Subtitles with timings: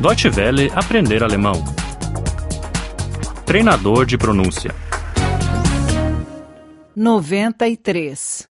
[0.00, 1.62] Deutsche Welle aprender alemão.
[3.44, 4.70] Treinador de pronúncia.
[6.96, 8.48] 93.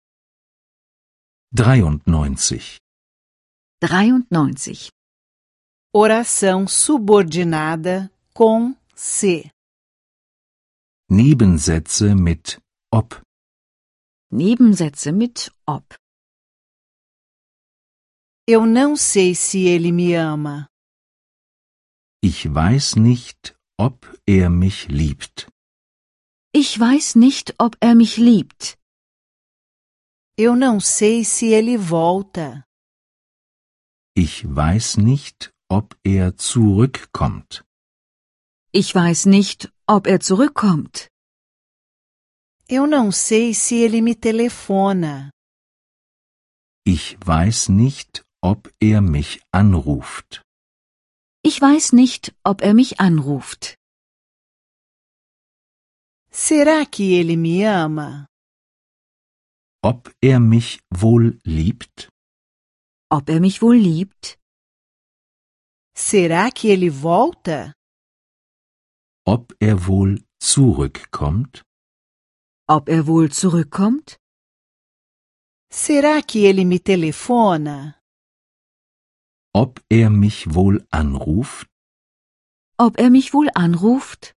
[1.51, 2.77] 93.
[3.81, 4.91] 93.
[5.91, 9.49] Oração subordinada com se.
[11.09, 12.59] Nebensätze mit
[12.93, 13.15] ob.
[14.31, 15.95] Nebensätze mit ob.
[18.47, 20.69] Eu não sei se ele me ama.
[22.21, 25.49] Ich weiß nicht, ob er mich liebt.
[26.51, 28.77] Ich weiß nicht, ob er mich liebt.
[30.37, 32.65] Eu não sei se ele volta.
[34.15, 37.63] Ich weiß nicht, ob er zurückkommt.
[38.73, 41.07] Ich weiß nicht, ob er zurückkommt.
[42.69, 45.31] Eu não sei se ele me telefona.
[46.85, 50.41] Ich weiß nicht, ob er mich anruft.
[51.41, 53.75] Ich weiß nicht, ob er mich anruft.
[56.31, 58.27] Será que ele me ama?
[59.81, 62.09] Ob er mich wohl liebt?
[63.09, 64.37] Ob er mich wohl liebt?
[65.95, 67.73] Será que ele volta?
[69.25, 71.63] Ob er wohl zurückkommt?
[72.67, 74.17] Ob er wohl zurückkommt?
[75.71, 77.98] Será que ele me telefona?
[79.53, 81.67] Ob er mich wohl anruft?
[82.77, 84.35] Ob er mich wohl anruft?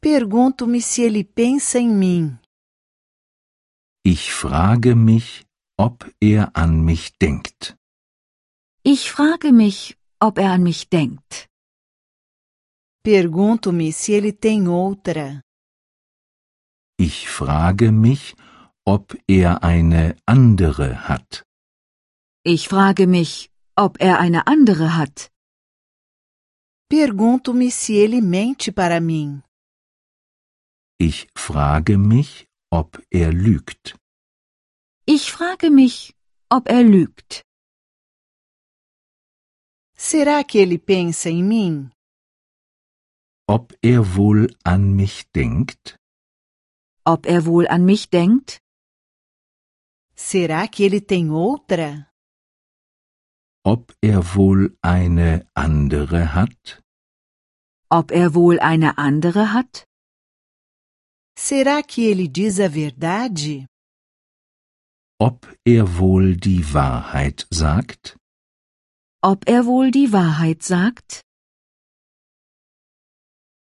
[0.00, 2.38] Pergunto-me se ele pensa em mim.
[4.04, 5.44] Ich frage mich,
[5.76, 7.76] ob er an mich denkt.
[8.82, 11.48] Ich frage mich, ob er an mich denkt.
[13.04, 15.42] Pergunto-me se ele tem outra.
[16.98, 18.34] Ich frage mich,
[18.84, 21.47] ob er eine andere hat.
[22.54, 25.30] Ich frage mich, ob er eine andere hat.
[26.88, 29.42] Pergunto-me se ele mente para mim.
[30.98, 33.98] Ich frage mich, ob er lügt.
[35.04, 36.14] Ich frage mich,
[36.48, 37.44] ob er lügt.
[39.94, 41.90] Será que ele pensa em mim?
[43.46, 45.98] Ob er wohl an mich denkt?
[47.04, 48.62] Ob er wohl an mich denkt?
[50.16, 52.07] Será que ele tem outra?
[53.74, 56.82] Ob er wohl eine andere hat?
[57.90, 59.84] Ob er wohl eine andere hat?
[61.38, 63.66] Será que ele diz a verdade?
[65.20, 68.16] Ob er wohl die Wahrheit sagt?
[69.22, 71.20] Ob er wohl die Wahrheit sagt?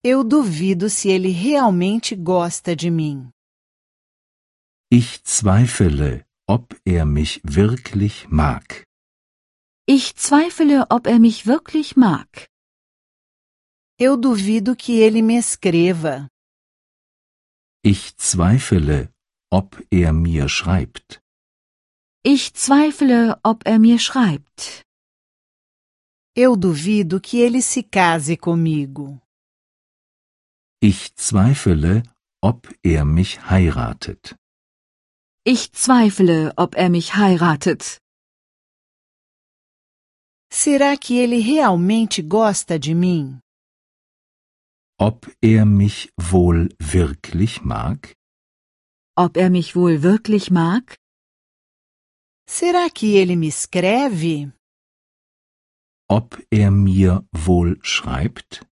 [0.06, 3.32] Eu duvido se ele realmente gosta de mim.
[4.92, 8.86] Ich zweifle, ob er mich wirklich mag.
[9.90, 12.50] Ich zweifle, ob er mich wirklich mag.
[13.98, 16.28] Eu duvido que ele me escreva.
[17.86, 19.10] Ich zweifle,
[19.50, 21.22] ob er mir schreibt.
[22.22, 24.84] Ich zweifle, ob er mir schreibt.
[26.36, 29.22] Eu duvido que ele se case comigo.
[30.82, 32.04] Ich zweifle,
[32.44, 34.36] ob er mich heiratet.
[35.46, 38.02] Ich zweifle, ob er mich heiratet.
[40.52, 43.40] Será que ele realmente gosta de mim?
[45.00, 48.14] Ob er mich wohl wirklich mag?
[49.16, 50.96] Ob er mich wohl wirklich mag?
[52.48, 54.54] Será que ele me escreve?
[56.10, 58.66] Ob er mir wohl schreibt?